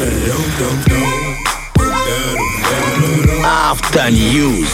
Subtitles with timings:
[0.00, 1.47] Hello, no, no.
[3.44, 4.68] Автоньюз.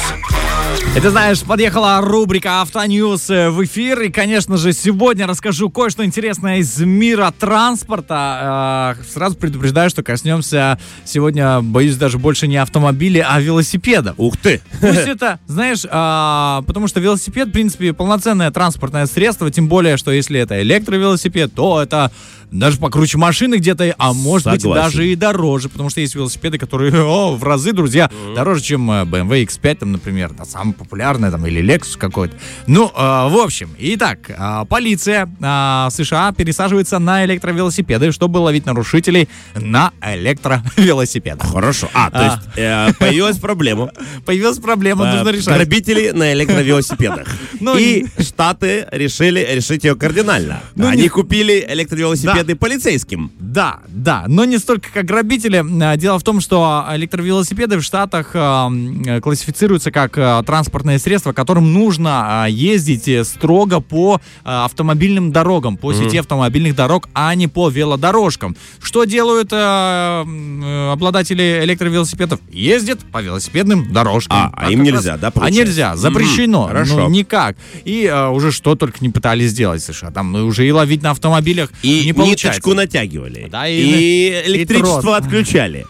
[0.96, 4.02] И ты знаешь, подъехала рубрика «Автоньюз» в эфир.
[4.02, 8.94] И, конечно же, сегодня расскажу кое-что интересное из мира транспорта.
[9.00, 14.14] Э, Сразу предупреждаю, что коснемся сегодня, боюсь, даже больше не автомобилей, а велосипедов.
[14.18, 14.60] Ух ты!
[14.80, 20.12] Пусть это, знаешь, а, потому что велосипед, в принципе, полноценное транспортное средство, тем более, что
[20.12, 22.12] если это электровелосипед, то это
[22.52, 24.84] даже покруче машины где-то, а может быть Согласен.
[24.84, 26.92] даже и дороже, потому что есть велосипеды, которые
[27.32, 31.62] в разы, друзья, дороже, чем э, BMW X5, там, например, да, самый популярный, там, или
[31.62, 32.36] Lexus какой-то.
[32.66, 39.28] Ну, э, в общем, итак, э, полиция э, США пересаживается на электровелосипеды, чтобы ловить нарушителей
[39.54, 41.50] на электровелосипедах.
[41.50, 41.88] Хорошо.
[41.94, 42.24] А, то А.
[42.24, 43.90] есть э, появилась проблема.
[44.24, 45.54] Появилась проблема, нужно Э, решать.
[45.56, 47.28] Грабители на электровелосипедах.
[47.60, 50.60] Ну, И штаты решили решить ее кардинально.
[50.74, 53.30] Ну, Они купили электровелосипеды полицейским.
[53.38, 55.64] Да, да, но не столько как грабители.
[55.82, 58.70] А, Дело в том, что электровелосипеды в Штатах а,
[59.06, 65.32] э, классифицируются как а, транспортное средство, которым нужно а, ездить э, строго по а, автомобильным
[65.32, 68.56] дорогам, по сети автомобильных дорог, а не по велодорожкам.
[68.82, 72.40] Что делают а, м, э, обладатели электровелосипедов?
[72.50, 74.36] Ездят по велосипедным дорожкам.
[74.38, 75.64] А, а Так им нельзя, раз- да, А получается?
[75.64, 76.60] нельзя, запрещено.
[76.62, 76.94] Мгм, хорошо.
[77.00, 77.56] Ну, никак.
[77.84, 80.10] И а, уже что только не пытались сделать США.
[80.10, 82.48] Там ну, уже и ловить на автомобилях И не получается.
[82.48, 83.48] ниточку натягивали.
[83.50, 85.86] Да, и, и- электричество и отключали.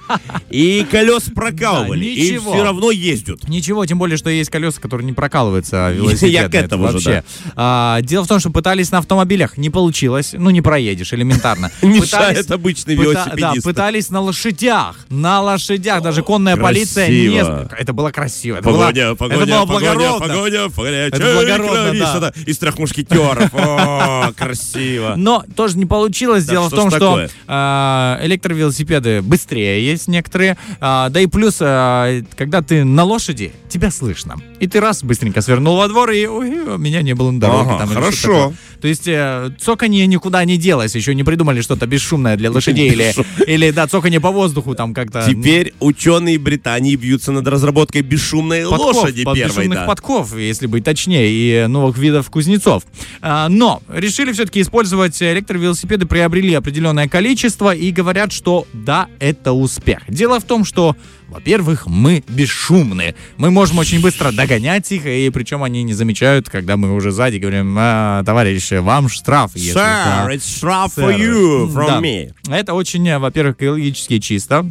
[0.50, 2.04] И колес прокалывали.
[2.04, 2.52] и ничего.
[2.52, 3.48] все равно ездят.
[3.48, 5.90] Ничего, тем более, что есть колеса, которые не прокалываются, а.
[6.24, 7.24] Я к Это этому же, вообще.
[7.56, 10.34] А, дело в том, что пытались на автомобилях, не получилось.
[10.36, 11.70] Ну, не проедешь, элементарно.
[11.82, 13.40] Мешает обычный велосипедист.
[13.40, 14.96] Да, пытались на лошадях.
[15.08, 16.02] На лошадях.
[16.02, 17.76] Даже конная полиция несколько.
[17.76, 18.60] Это было красиво.
[18.60, 20.96] Погоня, погоня, погоня, погоня, погоня.
[21.06, 22.32] Это благородно, да.
[22.46, 23.50] Из трех мушкетеров.
[24.36, 25.14] Красиво.
[25.16, 26.44] Но тоже не получилось.
[26.44, 30.56] Дело в том, что а, электровелосипеды быстрее есть некоторые.
[31.04, 34.36] А, да и плюс, а, когда ты на лошади, тебя слышно.
[34.60, 37.70] И ты раз быстренько свернул во двор, и ой, меня не было на дороге.
[37.70, 38.52] Ага, там, хорошо.
[38.80, 40.94] То есть э, цоканье никуда не делось.
[40.94, 42.90] Еще не придумали что-то бесшумное для лошадей.
[42.90, 43.14] Или,
[43.46, 45.24] или да, цоканье по воздуху там как-то.
[45.26, 49.48] Теперь ученые Британии бьются над разработкой бесшумной подков, лошади под- первой.
[49.48, 49.86] бесшумных да.
[49.86, 52.82] подков, если быть точнее, и новых видов кузнецов.
[53.22, 60.02] А, Но решили все-таки использовать электровелосипеды, приобрели определенное количество и говорят, что да, это успех.
[60.08, 60.83] Дело в том, что,
[61.28, 63.14] во-первых, мы бесшумны.
[63.38, 67.38] Мы можем очень быстро догонять их, и причем они не замечают, когда мы уже сзади
[67.38, 69.52] говорим, «А, товарищ, вам штраф.
[69.54, 70.30] если Sir, что».
[70.32, 72.00] it's штраф for you from Да.
[72.00, 72.32] me.
[72.48, 74.66] Это очень, во-первых, экологически чисто.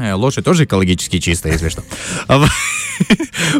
[0.00, 1.82] Э, Лошадь тоже экологически чисто, если что.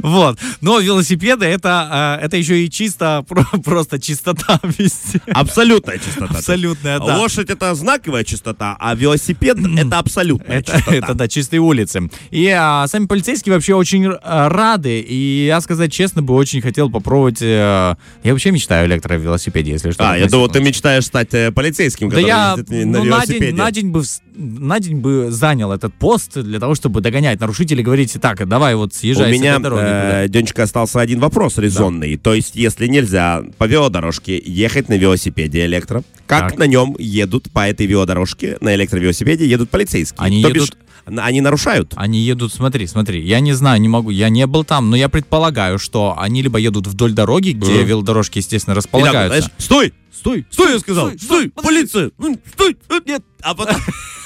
[0.03, 0.39] Вот.
[0.61, 5.21] Но велосипеды это, э, это еще и чисто, про- просто чистота везде.
[5.33, 6.35] Абсолютная чистота.
[6.39, 7.17] Абсолютная, да.
[7.19, 10.97] Лошадь это знаковая чистота, а велосипед это абсолютная Это, чистота.
[10.97, 12.11] это да, чистые улицы.
[12.33, 15.01] И а, сами полицейские вообще очень а, рады.
[15.01, 17.39] И я сказать честно бы очень хотел попробовать.
[17.41, 17.95] э,
[18.25, 20.11] я вообще мечтаю о электровелосипеде, если что.
[20.11, 23.05] А, я на думал, ты мечтаешь стать э, полицейским, Да который я ездит на ну,
[23.05, 23.47] на, велосипеде.
[23.47, 24.03] день, на, день бы,
[24.41, 28.95] на день бы занял этот пост для того, чтобы догонять нарушителей, говорить, так, давай вот
[28.95, 29.81] съезжай У меня, дороги.
[29.81, 30.25] куда».
[30.25, 32.17] э, Денечка, остался один вопрос резонный.
[32.17, 36.59] То есть, если нельзя по велодорожке ехать на велосипеде электро, как Так.
[36.59, 40.19] на нем едут по этой велодорожке, на электровелосипеде едут полицейские?
[40.25, 40.79] Они То едут- бишь,
[41.17, 41.95] они нарушают?
[41.97, 45.09] Они едут, смотри, смотри, я не знаю, не могу, я не был там, но я
[45.09, 47.87] предполагаю, что они либо едут вдоль дороги, где Мгм.
[47.87, 49.39] велодорожки, естественно, располагаются.
[49.41, 49.93] знаешь, стой!
[50.13, 51.07] Стой, Стой, я сказал!
[51.11, 51.49] стой, Стой!
[51.51, 51.69] подожди.
[51.77, 52.11] Полиция!
[52.53, 52.77] Стой!
[53.07, 53.23] Нет!
[53.41, 53.77] А потом...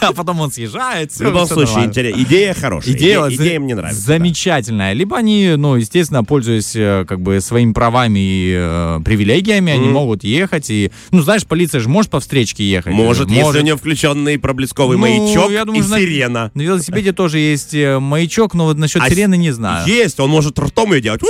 [0.00, 1.12] а потом он съезжает.
[1.12, 2.94] В любом случае, интерес- идея хорошая.
[2.94, 4.00] Идея, Идея, идея мне нравится.
[4.00, 4.92] Замечательная.
[4.92, 9.92] Либо они, ну, естественно, пользуясь э, как бы своими правами и э, привилегиями, они Мгм.
[9.92, 12.92] могут ехать и, ну, знаешь, полиция же может по встречке ехать.
[12.96, 13.02] да.
[13.02, 16.50] Может, Э, если у него включенный проблесковый Ну, маячок я думаю, и на- сирена.
[16.54, 19.86] На велосипеде тоже есть э, маячок, но вот насчет А сирены не знаю.
[19.86, 21.20] Есть, он может ртом ее делать.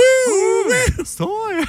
[1.05, 1.63] Стой.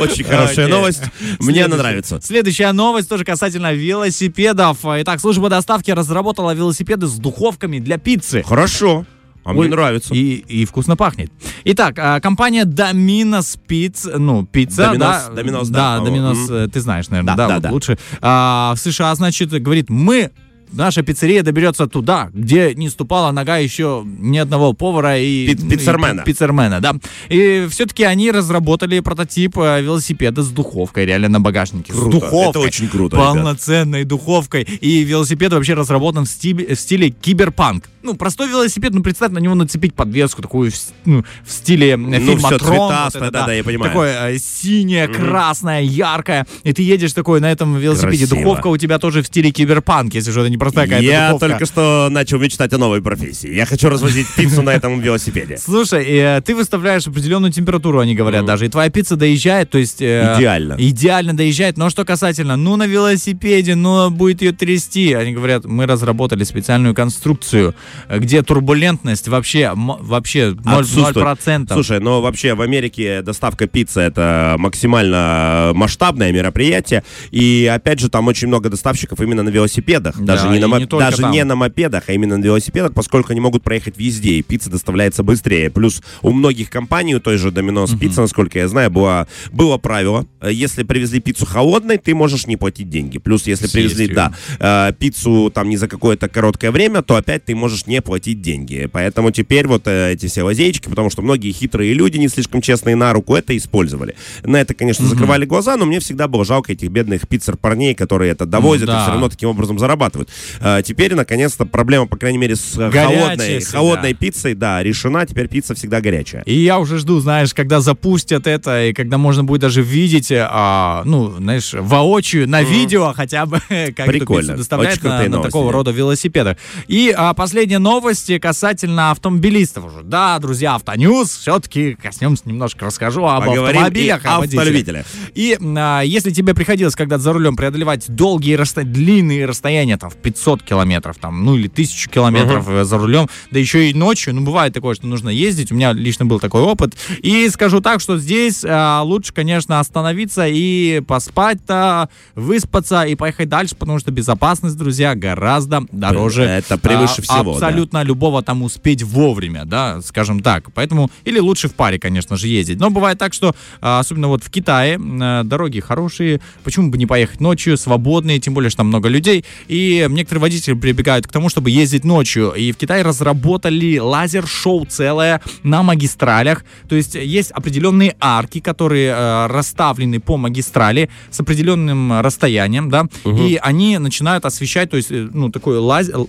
[0.00, 0.68] Очень хорошая Окей.
[0.68, 1.02] новость.
[1.40, 2.20] Мне она нравится.
[2.22, 4.78] Следующая новость тоже касательно велосипедов.
[4.84, 8.42] Итак, служба доставки разработала велосипеды с духовками для пиццы.
[8.42, 9.04] Хорошо.
[9.44, 10.14] А мне Ой, нравится.
[10.14, 11.32] И, и вкусно пахнет.
[11.64, 16.80] Итак, а, компания Domino's Pizza, ну, пицца, Domino's, да, Domino's, да, да, Domino's, э, ты
[16.80, 17.70] знаешь, наверное, Да, да, да, вот да.
[17.70, 17.98] лучше.
[18.20, 20.32] А, в США, значит, говорит, мы
[20.72, 25.66] наша пиццерия доберется туда, где не ступала нога еще ни одного повара и, Пи- ну,
[25.66, 26.22] и пиццермена.
[26.22, 26.94] пи- пиццермена, да.
[27.28, 31.92] И все-таки они разработали прототип э, велосипеда с духовкой, реально на багажнике.
[31.92, 32.08] Круто.
[32.08, 32.50] С духовкой.
[32.50, 33.28] Это очень круто, ребят.
[33.34, 34.62] Полноценной духовкой.
[34.62, 37.88] И велосипед вообще разработан в стиле, в стиле киберпанк.
[38.02, 40.70] Ну, простой велосипед, ну, представь, на него нацепить подвеску такую
[41.04, 43.90] ну, в стиле э, Ну, фильма всё «Трон», вот цветастое, это, да-да, я понимаю.
[43.90, 46.46] Такое э, синее, красное, яркое.
[46.62, 48.26] И ты едешь такой на этом велосипеде.
[48.26, 48.40] Красиво.
[48.40, 51.48] Духовка у тебя тоже в стиле киберпанк, если что-то не непростая какая-то Я духовка.
[51.48, 53.52] только что начал мечтать о новой профессии.
[53.54, 55.56] Я хочу развозить пиццу на этом велосипеде.
[55.64, 60.02] Слушай, э, ты выставляешь определенную температуру, они говорят даже, и твоя пицца доезжает, то есть...
[60.02, 60.74] э, Идеально.
[60.78, 65.12] Идеально доезжает, но что касательно, ну, на велосипеде, ну, будет ее трясти.
[65.12, 67.74] Они говорят, мы разработали специальную конструкцию,
[68.10, 70.78] где турбулентность вообще, вообще 0%.
[70.80, 71.16] Отсутствует.
[71.16, 71.72] 0%.
[71.72, 77.04] Слушай, но вообще в Америке доставка пиццы это максимально масштабное мероприятие.
[77.30, 80.16] И опять же, там очень много доставщиков именно на велосипедах.
[80.18, 81.30] Да, Даже, не, на, не даже там.
[81.32, 85.22] не на мопедах, а именно на велосипедах, поскольку они могут проехать везде, и пицца доставляется
[85.22, 85.70] быстрее.
[85.70, 90.26] Плюс у многих компаний, у той же Domino's Pizza, насколько я знаю, было, было правило,
[90.40, 93.18] э, если привезли пиццу холодной, ты можешь не платить деньги.
[93.18, 94.14] Плюс если Съесть привезли, её.
[94.14, 98.40] да, э, пиццу там не за какое-то короткое время, то опять ты можешь не платить
[98.40, 98.88] деньги.
[98.92, 102.96] Поэтому теперь вот э, эти все лазейки, потому что многие хитрые люди, не слишком честные
[102.96, 104.14] на руку, это использовали.
[104.42, 108.46] На это, конечно, закрывали глаза, но мне всегда было жалко этих бедных пиццер-парней, которые это
[108.46, 108.98] довозят да.
[108.98, 110.28] и все равно таким образом зарабатывают.
[110.60, 113.78] Э, теперь, наконец-то, проблема, по крайней мере, с э, Горячая холодной, всегда.
[113.78, 115.26] холодной пиццей, да, решена.
[115.26, 116.42] Теперь пицца всегда горячая.
[116.42, 121.02] И я уже жду, знаешь, когда запустят это, и когда можно будет даже видеть, а,
[121.04, 124.56] ну, знаешь, воочию, на видео хотя бы, как Прикольно.
[124.56, 125.46] доставляют Очень на, на новости.
[125.48, 126.56] такого рода велосипедах.
[126.86, 130.02] И а, последние новости касательно автомобилистов уже.
[130.02, 135.06] Да, друзья, Автоньюз, все-таки коснемся немножко, расскажу об Поговорим автомобилях, и автолюбителях.
[135.34, 138.82] И а, если тебе приходилось когда за рулем преодолевать долгие, расто...
[138.82, 143.58] длинные расстояния, там, в 500 километров, там, ну, или 1000 километров э, за рулем, да
[143.58, 146.94] еще и ночью, ну, бывает такое, что нужно ездить, у меня лично был такой опыт,
[147.22, 153.74] и скажу так, что здесь а, лучше, конечно, остановиться и поспать-то, выспаться и поехать дальше,
[153.74, 156.42] потому что безопасность, друзья, гораздо дороже.
[156.42, 157.66] Это превыше а, всего, да.
[157.66, 160.72] Абсолютно любого там успеть вовремя, да, скажем так.
[160.74, 162.78] Поэтому, или лучше в паре, конечно же, ездить.
[162.78, 167.06] Но бывает так, что, а, особенно вот в Китае, э, дороги хорошие, почему бы не
[167.06, 169.44] поехать ночью, свободные, тем более, что там много людей.
[169.68, 172.52] И некоторые водители прибегают к тому, чтобы ездить ночью.
[172.52, 176.64] И в Китае разработали лазер-шоу целое на магистралях.
[176.88, 183.58] То есть есть определенные арки, которые э, расставлены по магистрали с определенным расстоянием, да, и
[183.62, 186.26] они начинают освещать, то есть, э, ну, такой лазер,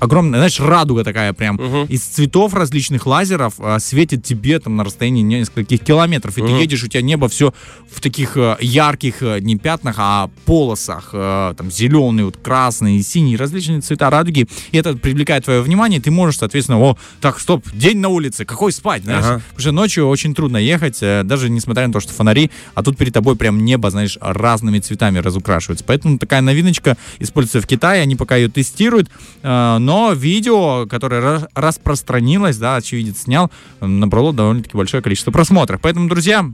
[0.00, 1.56] огромная, знаешь, радуга такая прям,
[1.86, 6.82] из цветов различных лазеров а, светит тебе там на расстоянии нескольких километров, и ты едешь,
[6.84, 7.52] у тебя небо все
[7.90, 13.36] в таких э, ярких, э, не пятнах, а полосах, э, там, зеленый, вот, красный, синий,
[13.36, 17.98] различные цвета радуги, и это привлекает твое внимание, ты можешь, соответственно, о, так, стоп, день
[17.98, 19.42] на улице, какой спать, знаешь, Ага.
[19.48, 23.12] потому что ночью очень трудно ехать, даже несмотря на то, что фонари, а тут перед
[23.12, 25.84] тобой прям небо, знаешь, разными цветами разукрашивается.
[25.86, 29.08] Поэтому такая новиночка используется в Китае, они пока ее тестируют,
[29.42, 33.50] э, но видео, которое ра- распространилось, да, очевидец снял,
[33.80, 35.80] э, набрало довольно-таки большое количество просмотров.
[35.80, 36.44] Поэтому, друзья,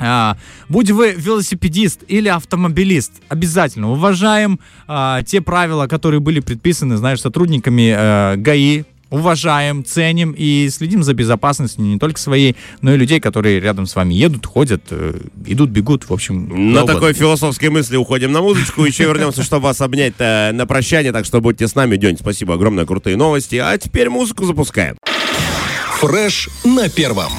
[0.00, 0.36] а,
[0.68, 7.94] будь вы велосипедист или автомобилист, обязательно уважаем а, те правила, которые были предписаны, знаешь, сотрудниками
[7.96, 13.60] э, ГАИ, уважаем, ценим и следим за безопасностью не только своей, но и людей, которые
[13.60, 16.72] рядом с вами едут, ходят, э, идут, бегут, в общем.
[16.72, 18.84] На такой философской мысли уходим на музычку.
[18.84, 21.12] Еще вернемся, чтобы вас обнять э, на прощание.
[21.12, 21.96] Так что будьте с нами.
[21.96, 23.56] День, спасибо огромное, крутые новости.
[23.56, 24.96] А теперь музыку запускаем.
[26.00, 27.32] Фреш на первом.